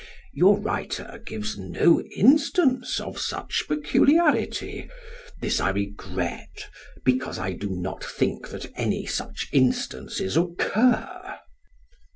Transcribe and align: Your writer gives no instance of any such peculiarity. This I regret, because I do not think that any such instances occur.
Your 0.33 0.57
writer 0.59 1.21
gives 1.27 1.59
no 1.59 2.01
instance 2.15 2.99
of 2.99 3.09
any 3.09 3.17
such 3.19 3.65
peculiarity. 3.67 4.89
This 5.41 5.59
I 5.59 5.69
regret, 5.69 6.69
because 7.05 7.37
I 7.37 7.51
do 7.51 7.69
not 7.69 8.03
think 8.03 8.49
that 8.49 8.71
any 8.75 9.05
such 9.05 9.47
instances 9.53 10.35
occur. 10.37 11.37